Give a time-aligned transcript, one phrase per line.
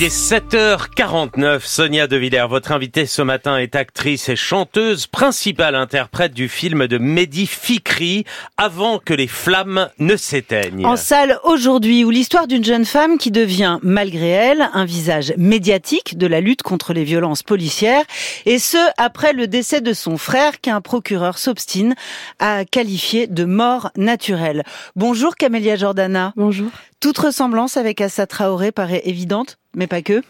[0.00, 1.60] Il est 7h49.
[1.62, 6.86] Sonia De Villers, votre invitée ce matin est actrice et chanteuse, principale interprète du film
[6.86, 8.24] de Mehdi Fikri,
[8.56, 10.86] Avant que les flammes ne s'éteignent.
[10.86, 16.16] En salle aujourd'hui, où l'histoire d'une jeune femme qui devient, malgré elle, un visage médiatique
[16.16, 18.04] de la lutte contre les violences policières,
[18.46, 21.94] et ce, après le décès de son frère qu'un procureur s'obstine
[22.38, 24.62] à qualifier de mort naturelle.
[24.96, 26.32] Bonjour Camélia Jordana.
[26.36, 26.70] Bonjour.
[27.00, 30.22] Toute ressemblance avec Assa Traoré paraît évidente, mais pas que.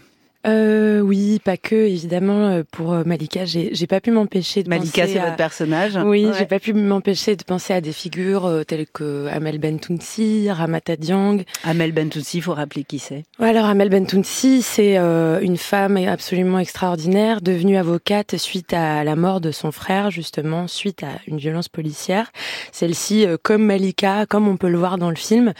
[0.47, 4.71] Euh, oui, pas que évidemment euh, pour euh, Malika, j'ai j'ai pas pu m'empêcher de
[4.71, 5.25] Malika, penser c'est à...
[5.25, 5.99] votre personnage.
[6.03, 6.33] Oui, Ouais.
[6.39, 10.97] j'ai pas pu m'empêcher de penser à des figures euh, telles que Amel Bentounsi, Ramata
[10.97, 11.43] Diang.
[11.65, 13.25] Amel Bentoussi, il faut rappeler qui c'est.
[13.39, 19.43] Alors Amel Bentounsi, c'est euh, une femme absolument extraordinaire, devenue avocate suite à la mort
[19.43, 22.33] de son frère, justement, suite à une violence policière.
[22.73, 25.53] Celle-ci, comme Malika, comme on peut le voir dans le film,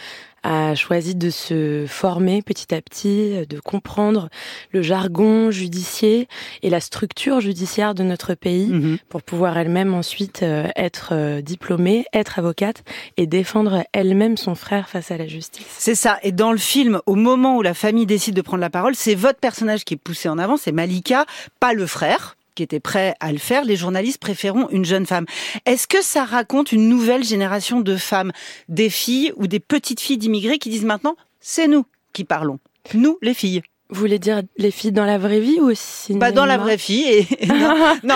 [0.43, 4.29] a choisi de se former petit à petit, de comprendre
[4.71, 6.25] le jargon judiciaire
[6.63, 8.97] et la structure judiciaire de notre pays Mhm.
[9.09, 12.83] pour pouvoir elle-même ensuite euh, être euh, diplômée, être avocate
[13.17, 15.65] et défendre elle-même son frère face à la justice.
[15.77, 16.17] C'est ça.
[16.23, 19.15] Et dans le film, au moment où la famille décide de prendre la parole, c'est
[19.15, 21.25] votre personnage qui est poussé en avant, c'est Malika,
[21.59, 23.63] pas le frère qui était prêt à le faire.
[23.63, 25.25] Les journalistes préféreront une jeune femme.
[25.65, 28.31] Est-ce que ça raconte une nouvelle génération de femmes,
[28.67, 32.59] des filles ou des petites filles d'immigrés qui disent maintenant, c'est nous qui parlons.
[32.93, 33.61] Nous, les filles.
[33.91, 36.77] Vous voulez dire les filles dans la vraie vie ou cinéma Pas dans la vraie.
[36.89, 38.15] Et, et non, non,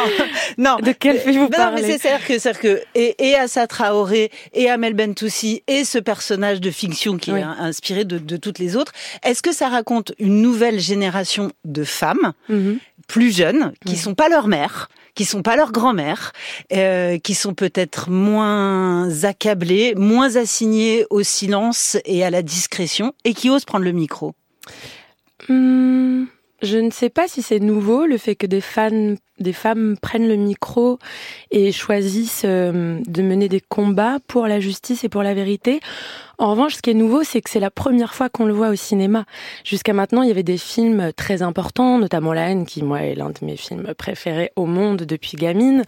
[0.58, 0.76] non.
[0.78, 4.32] De quelle fille vous Mais non, mais parlez c'est c'est-à-dire que, et, et Assa Traoré
[4.54, 7.40] et Amel Bentoussi et ce personnage de fiction qui Oui.
[7.40, 11.52] est in- inspiré de, de toutes les autres, est-ce que ça raconte une nouvelle génération
[11.66, 12.80] de femmes Mhm.
[13.08, 16.32] plus jeunes qui sont pas leur mère, qui sont pas leur grand-mère,
[16.74, 23.34] euh, qui sont peut-être moins accablées, moins assignées au silence et à la discrétion et
[23.34, 24.34] qui osent prendre le micro?
[25.48, 26.26] Hmm,
[26.62, 31.00] je ne sais pas si c'est nouveau le fait que des femmes prennent le micro
[31.52, 35.80] et choisissent euh, de mener des combats pour la justice et pour la vérité.
[36.38, 38.70] En revanche, ce qui est nouveau, c'est que c'est la première fois qu'on le voit
[38.70, 39.26] au cinéma.
[39.64, 43.16] Jusqu'à maintenant, il y avait des films très importants, notamment La haine, qui moi est
[43.16, 45.84] l'un de mes films préférés au monde depuis gamine.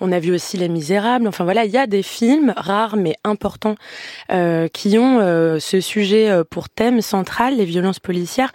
[0.00, 1.26] On a vu aussi Les Misérables.
[1.28, 3.76] Enfin voilà, il y a des films rares mais importants
[4.30, 8.52] euh, qui ont euh, ce sujet euh, pour thème central, les violences policières.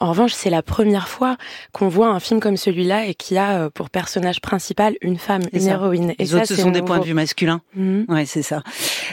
[0.00, 1.36] En revanche, c'est la première fois
[1.72, 5.42] qu'on voit un film comme celui-là et qui a euh, pour personnage principal une femme,
[5.52, 6.10] une héroïne.
[6.12, 7.60] Et Les ça, autres, ce sont des points de vue masculins.
[7.74, 8.06] Mhm.
[8.08, 8.62] Ouais, c'est ça.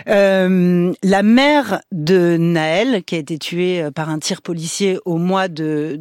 [0.08, 5.18] Euh, la mère de Naël, qui a été tuée euh, par un tir policier au
[5.18, 6.00] mois de,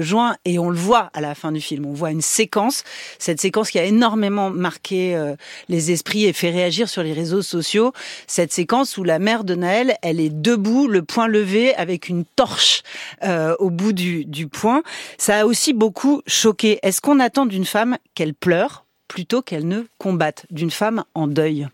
[0.00, 1.86] juin, et on le voit à la fin du film.
[1.86, 2.84] On voit une séquence,
[3.18, 5.34] cette séquence qui a énormément marqué euh,
[5.68, 7.92] les esprits et fait réagir sur les réseaux sociaux.
[8.26, 12.24] Cette séquence où la mère de Naël, elle est debout, le poing levé, avec une
[12.24, 12.82] torche
[13.22, 14.82] euh, au bout du poing.
[15.18, 16.78] Ça a aussi beaucoup choqué.
[16.82, 21.68] Est-ce qu'on attend d'une femme qu'elle pleure plutôt qu'elle ne combatte, d'une femme en deuil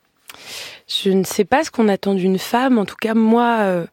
[0.91, 2.77] Je ne sais pas ce qu'on attend d'une femme.
[2.79, 3.87] En tout cas, moi, euh,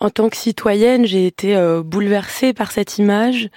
[0.00, 3.50] en tant que citoyenne, j'ai été euh, bouleversée par cette image.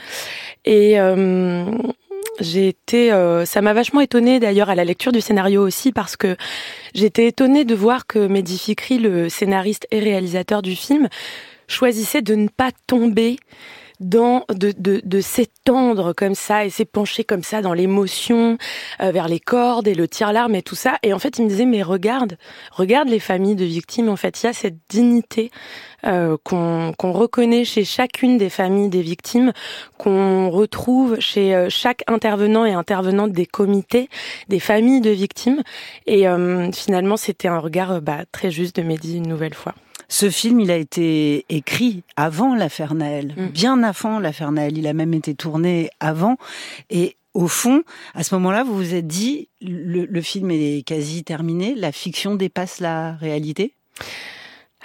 [0.65, 1.63] Et euh,
[2.41, 3.09] j'ai été...
[3.45, 6.35] ça m'a vachement étonnée d'ailleurs à la lecture du scénario aussi parce que
[6.93, 11.07] j'étais étonnée de voir que Mehdi Fikri, le scénariste et réalisateur du film,
[11.67, 13.37] choisissait de ne pas tomber
[14.03, 18.57] dans de, de, de s'étendre comme ça et s'épancher comme ça dans l'émotion
[19.01, 20.97] euh, vers les cordes et le tire-larme et tout ça.
[21.03, 22.37] Et en fait il me disait mais regarde
[22.71, 24.09] regarde les familles de victimes.
[24.09, 25.51] En fait il y a cette dignité
[26.05, 29.53] euh, qu'on reconnaît chez chacune des familles des victimes
[29.97, 34.09] qu'on retrouve chez euh, chaque intervenant et intervenante des comités
[34.49, 35.61] des familles de victimes.
[36.05, 39.73] Et euh, finalement c'était un regard bah, très juste de Mehdi une nouvelle fois
[40.09, 43.47] Ce film, il a été écrit avant l'affaire Naël, Mm.
[43.47, 44.77] bien avant l'affaire Naël.
[44.77, 46.37] Il a même été tourné avant.
[46.89, 47.83] Et au fond,
[48.13, 52.35] à ce moment-là, vous vous êtes dit, le, le film est quasi terminé, la fiction
[52.35, 53.73] dépasse la réalité?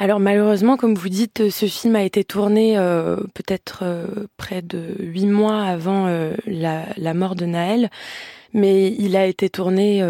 [0.01, 4.07] Alors malheureusement, comme vous dites, ce film a été tourné euh, peut-être euh,
[4.37, 7.91] près de huit mois avant euh, la, la mort de Naël,
[8.55, 10.03] mais il a été tourné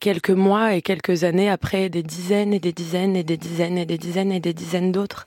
[0.00, 3.86] quelques mois et quelques années après des dizaines et des dizaines et des dizaines et
[3.86, 5.26] des dizaines et des dizaines d'autres.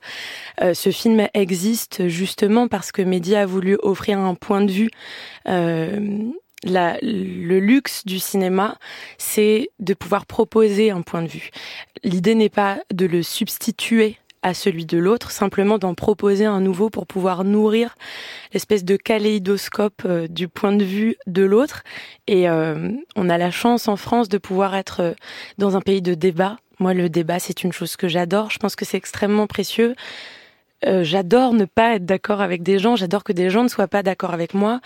[0.62, 4.90] Euh, ce film existe justement parce que Mehdi a voulu offrir un point de vue.
[5.48, 6.32] euh,
[6.64, 8.78] la, le luxe du cinéma,
[9.18, 11.52] c'est de pouvoir proposer un point de vue.
[12.04, 16.90] L'idée n'est pas de le substituer à celui de l'autre, simplement d'en proposer un nouveau
[16.90, 17.96] pour pouvoir nourrir
[18.54, 21.84] l'espèce de kaléidoscope euh, du point de vue de l'autre.
[22.28, 25.14] Et euh, on a la chance en France de pouvoir être euh,
[25.58, 26.58] dans un pays de débat.
[26.80, 28.52] Moi, le débat, c'est une chose que j'adore.
[28.52, 29.96] Je pense que c'est extrêmement précieux.
[30.86, 33.88] Euh, j'adore ne pas être d'accord avec des gens, j'adore que des gens ne soient
[33.88, 34.80] pas d'accord avec moi.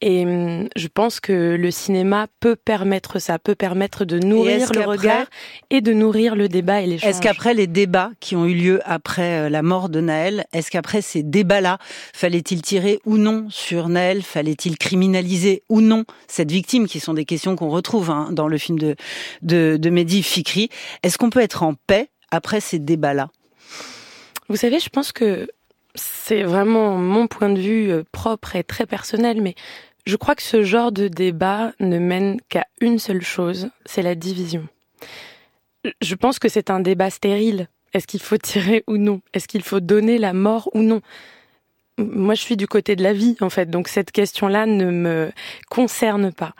[0.00, 4.80] Et hum, je pense que le cinéma peut permettre ça, peut permettre de nourrir le
[4.82, 5.26] regard
[5.70, 7.10] et de nourrir le débat et l'échange.
[7.10, 10.70] Est-ce qu'après les débats qui ont eu lieu après euh, la mort de Naël, est-ce
[10.70, 11.78] qu'après ces débats-là,
[12.14, 14.22] fallait-il tirer ou non sur Naël?
[14.22, 16.86] Fallait-il criminaliser ou non cette victime?
[16.86, 18.96] Qui sont des questions qu'on retrouve hein, dans le film de,
[19.42, 20.68] de, de Mehdi Fikri.
[21.02, 23.28] Est-ce qu'on peut être en paix après ces débats-là?
[24.48, 25.48] Vous savez, je pense que
[25.94, 29.54] c'est vraiment mon point de vue euh, propre et très personnel, mais
[30.06, 34.14] je crois que ce genre de débat ne mène qu'à une seule chose, c'est la
[34.14, 34.68] division.
[36.00, 37.68] Je pense que c'est un débat stérile.
[37.92, 39.20] Est-ce qu'il faut tirer ou non?
[39.32, 41.00] Est-ce qu'il faut donner la mort ou non?
[41.98, 45.32] Moi, je suis du côté de la vie, en fait, donc cette question-là ne me
[45.70, 46.54] concerne pas.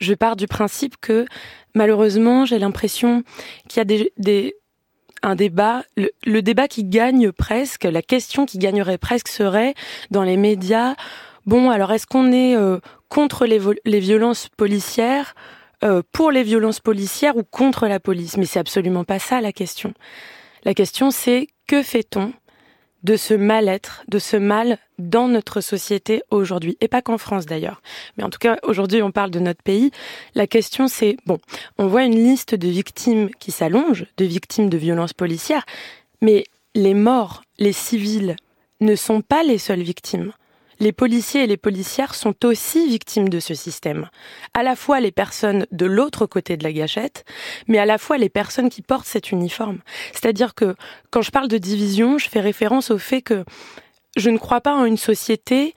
[0.00, 1.26] Je pars du principe que,
[1.74, 3.22] malheureusement, j'ai l'impression
[3.68, 4.56] qu'il y a des, des,
[5.22, 9.74] un débat, le, débat qui gagne presque, la question qui gagnerait presque serait
[10.10, 10.94] dans les médias,
[11.46, 12.78] bon alors est-ce qu'on est, euh,
[13.08, 15.34] contre les, les, violences policières,
[15.82, 18.36] euh, pour les violences policières ou contre la police?
[18.36, 19.92] Mais c'est absolument pas ça la question.
[20.64, 22.32] La question c'est que fait-on
[23.02, 26.76] de ce mal-être, de ce mal dans notre société aujourd'hui.
[26.80, 27.82] Et pas qu'en France d'ailleurs.
[28.16, 29.90] Mais en tout cas, aujourd'hui, on parle de notre pays.
[30.34, 31.38] La question, c'est, bon,
[31.78, 35.64] on voit une liste de victimes qui s'allonge, de victimes de violences policières,
[36.20, 36.44] mais
[36.74, 38.36] les morts, les civils,
[38.80, 40.32] ne sont pas les seules victimes
[40.80, 44.08] les policiers et les policières sont aussi victimes de ce système.
[44.54, 47.24] À la fois les personnes de l'autre côté de la gâchette,
[47.68, 49.80] mais à la fois les personnes qui portent cet uniforme.
[50.12, 50.74] C'est-à-dire que
[51.10, 53.44] quand je parle de division, je fais référence au fait que
[54.16, 55.74] je ne crois pas en une société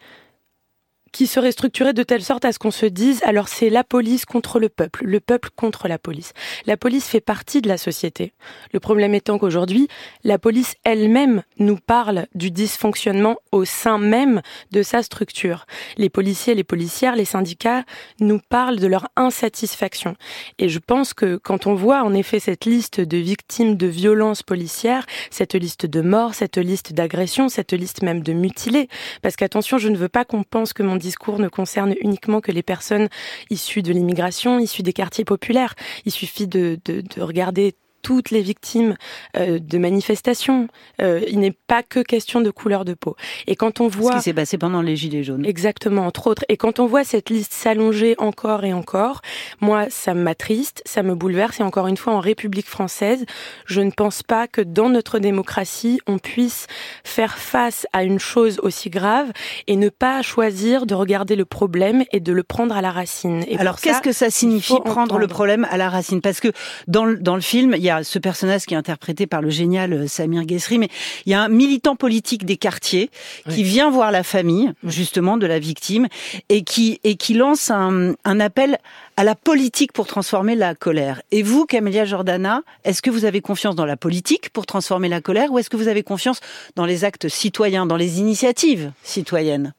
[1.13, 4.25] qui serait structuré de telle sorte à ce qu'on se dise alors c'est la police
[4.25, 6.33] contre le peuple, le peuple contre la police.
[6.65, 8.33] La police fait partie de la société.
[8.73, 9.87] Le problème étant qu'aujourd'hui,
[10.23, 15.65] la police elle-même nous parle du dysfonctionnement au sein même de sa structure.
[15.97, 17.83] Les policiers, les policières, les syndicats
[18.19, 20.15] nous parlent de leur insatisfaction.
[20.57, 24.41] Et je pense que quand on voit en effet cette liste de victimes de violences
[24.41, 28.89] policières, cette liste de morts, cette liste d'agressions, cette liste même de mutilés,
[29.21, 32.51] parce qu'attention, je ne veux pas qu'on pense que mon discours ne concerne uniquement que
[32.51, 33.09] les personnes
[33.49, 35.75] issues de l'immigration, issues des quartiers populaires.
[36.05, 38.95] Il suffit de, de, de regarder toutes les victimes
[39.37, 40.67] euh, de manifestations.
[41.01, 43.15] Euh, il n'est pas que question de couleur de peau.
[43.47, 46.45] Et quand on voit ce qui s'est passé pendant les gilets jaunes, exactement entre autres,
[46.49, 49.21] et quand on voit cette liste s'allonger encore et encore,
[49.61, 51.59] moi ça m'attriste, ça me bouleverse.
[51.59, 53.25] Et encore une fois, en République française,
[53.65, 56.67] je ne pense pas que dans notre démocratie on puisse
[57.03, 59.31] faire face à une chose aussi grave
[59.67, 63.45] et ne pas choisir de regarder le problème et de le prendre à la racine.
[63.47, 66.21] Et Alors qu'est-ce que ça signifie prendre le problème à la racine?
[66.21, 66.51] Parce que
[66.87, 69.51] dans le, dans le film, il y a ce personnage qui est interprété par le
[69.51, 70.89] génial euh, Samir Ghesri, mais
[71.25, 73.11] il y a un militant politique des quartiers
[73.49, 76.07] qui vient voir la famille, justement, de la victime,
[76.49, 78.79] et qui, et qui lance un, un appel
[79.17, 81.21] à la politique pour transformer la colère.
[81.31, 85.21] Et vous, Camélia Jordana, est-ce que vous avez confiance dans la politique pour transformer la
[85.21, 86.39] colère ou est-ce que vous avez confiance
[86.75, 89.73] dans les actes citoyens, dans les initiatives citoyennes?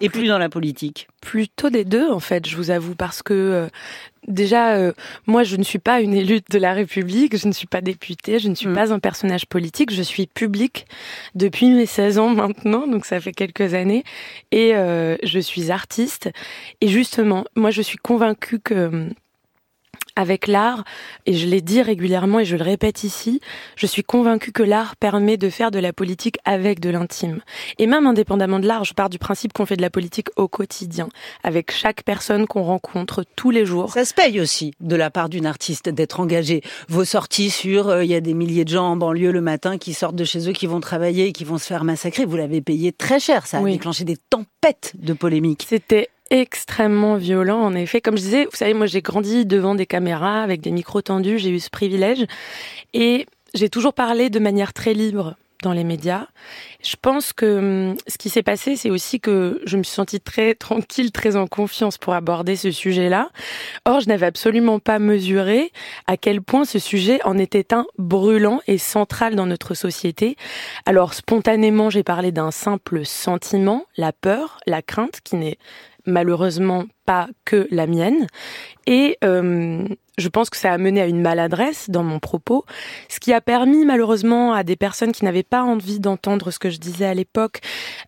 [0.00, 3.34] Et plus dans la politique Plutôt des deux, en fait, je vous avoue, parce que
[3.34, 3.68] euh,
[4.26, 4.92] déjà, euh,
[5.26, 8.38] moi, je ne suis pas une élue de la République, je ne suis pas députée,
[8.38, 8.74] je ne suis mm.
[8.74, 10.86] pas un personnage politique, je suis public
[11.34, 14.04] depuis mes 16 ans maintenant, donc ça fait quelques années,
[14.52, 16.30] et euh, je suis artiste.
[16.80, 19.08] Et justement, moi, je suis convaincue que
[20.18, 20.82] avec l'art,
[21.26, 23.40] et je l'ai dit régulièrement et je le répète ici,
[23.76, 27.40] je suis convaincue que l'art permet de faire de la politique avec de l'intime.
[27.78, 30.48] Et même indépendamment de l'art, je pars du principe qu'on fait de la politique au
[30.48, 31.08] quotidien,
[31.44, 33.92] avec chaque personne qu'on rencontre tous les jours.
[33.92, 36.62] Ça se paye aussi de la part d'une artiste d'être engagée.
[36.88, 39.78] Vos sorties sur, euh, il y a des milliers de gens en banlieue le matin
[39.78, 42.24] qui sortent de chez eux, qui vont travailler et qui vont se faire massacrer.
[42.24, 45.66] Vous l'avez payé très cher, ça a déclenché des tempêtes de polémiques.
[45.68, 48.00] C'était extrêmement violent, en effet.
[48.00, 51.38] Comme je disais, vous savez, moi j'ai grandi devant des caméras avec des micros tendus,
[51.38, 52.26] j'ai eu ce privilège.
[52.94, 56.26] Et j'ai toujours parlé de manière très libre dans les médias.
[56.82, 60.20] Je pense que hum, ce qui s'est passé, c'est aussi que je me suis sentie
[60.20, 63.30] très tranquille, très en confiance pour aborder ce sujet-là.
[63.84, 65.72] Or, je n'avais absolument pas mesuré
[66.06, 70.36] à quel point ce sujet en était un brûlant et central dans notre société.
[70.86, 75.58] Alors, spontanément, j'ai parlé d'un simple sentiment, la peur, la crainte, qui n'est
[76.08, 78.26] malheureusement pas que la mienne.
[78.86, 79.88] Et euh,
[80.18, 82.64] je pense que ça a mené à une maladresse dans mon propos,
[83.08, 86.70] ce qui a permis malheureusement à des personnes qui n'avaient pas envie d'entendre ce que
[86.70, 87.60] je disais à l'époque,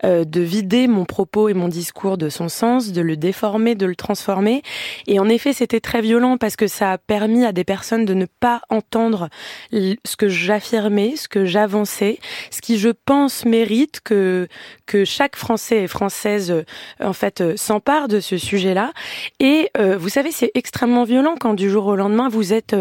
[0.05, 3.87] euh, de vider mon propos et mon discours de son sens, de le déformer, de
[3.87, 4.63] le transformer.
[5.07, 8.15] Et en effet, c'était très violent parce que ça a permis à des personnes de
[8.15, 9.29] ne pas entendre
[9.73, 12.19] ce que j'affirmais, ce que j'avançais,
[12.51, 14.49] ce qui, je pense, mérite que
[14.91, 16.65] que chaque Français et Française, euh,
[17.01, 18.90] en fait, euh, s'empare de ce sujet-là.
[19.39, 22.77] Et euh, vous savez, c'est extrêmement violent quand du jour au lendemain vous êtes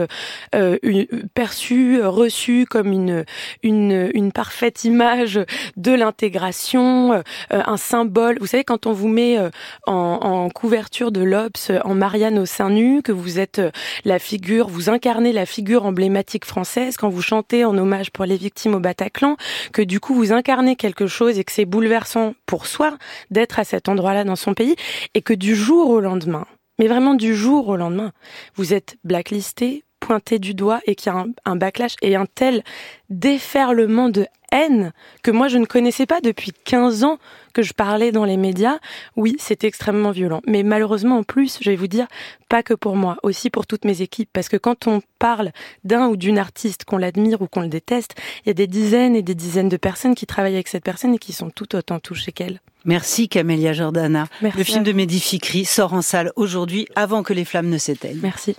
[1.33, 3.25] perçu, reçu comme une
[3.63, 5.39] une une parfaite image
[5.77, 8.37] de l'intégration, un symbole.
[8.39, 9.37] Vous savez, quand on vous met
[9.85, 13.61] en, en couverture de l'Obs, en Marianne au sein nu, que vous êtes
[14.05, 18.37] la figure, vous incarnez la figure emblématique française, quand vous chantez en hommage pour les
[18.37, 19.37] victimes au Bataclan,
[19.73, 22.97] que du coup vous incarnez quelque chose et que c'est bouleversant pour soi
[23.31, 24.75] d'être à cet endroit-là dans son pays
[25.13, 26.45] et que du jour au lendemain,
[26.79, 28.11] mais vraiment du jour au lendemain,
[28.55, 32.63] vous êtes blacklisté, pointé du doigt et qu'il y a un, backlash et un tel
[33.09, 34.91] déferlement de haine
[35.23, 37.19] que moi je ne connaissais pas depuis 15 ans
[37.53, 38.79] que je parlais dans les médias.
[39.15, 40.41] Oui, c'est extrêmement violent.
[40.47, 42.07] Mais malheureusement, en plus, je vais vous dire,
[42.47, 44.29] pas que pour moi, aussi pour toutes mes équipes.
[44.31, 45.51] Parce que quand on parle
[45.83, 49.15] d'un ou d'une artiste, qu'on l'admire ou qu'on le déteste, il y a des dizaines
[49.15, 51.99] et des dizaines de personnes qui travaillent avec cette personne et qui sont tout autant
[51.99, 52.61] touchées qu'elle.
[52.86, 54.27] Merci Camélia Jordana.
[54.41, 58.19] le film de Mehdi Fikri sort en salle aujourd'hui avant que les flammes ne s'éteignent.
[58.21, 58.55] Merci.